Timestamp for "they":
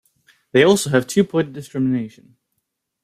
0.51-0.63